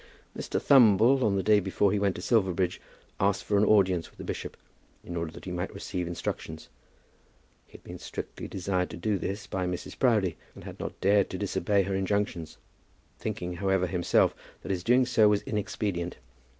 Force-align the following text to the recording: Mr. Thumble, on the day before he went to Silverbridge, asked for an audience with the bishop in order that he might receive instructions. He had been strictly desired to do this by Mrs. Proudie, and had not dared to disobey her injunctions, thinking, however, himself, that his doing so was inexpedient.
Mr. 0.35 0.59
Thumble, 0.59 1.21
on 1.23 1.35
the 1.35 1.43
day 1.43 1.59
before 1.59 1.91
he 1.91 1.99
went 1.99 2.15
to 2.15 2.23
Silverbridge, 2.23 2.81
asked 3.19 3.43
for 3.43 3.55
an 3.59 3.63
audience 3.63 4.09
with 4.09 4.17
the 4.17 4.23
bishop 4.23 4.57
in 5.03 5.15
order 5.15 5.31
that 5.31 5.45
he 5.45 5.51
might 5.51 5.71
receive 5.75 6.07
instructions. 6.07 6.69
He 7.67 7.73
had 7.73 7.83
been 7.83 7.99
strictly 7.99 8.47
desired 8.47 8.89
to 8.89 8.97
do 8.97 9.19
this 9.19 9.45
by 9.45 9.67
Mrs. 9.67 9.99
Proudie, 9.99 10.37
and 10.55 10.63
had 10.63 10.79
not 10.79 10.99
dared 11.01 11.29
to 11.29 11.37
disobey 11.37 11.83
her 11.83 11.93
injunctions, 11.93 12.57
thinking, 13.19 13.57
however, 13.57 13.85
himself, 13.85 14.33
that 14.63 14.71
his 14.71 14.83
doing 14.83 15.05
so 15.05 15.29
was 15.29 15.43
inexpedient. 15.43 16.15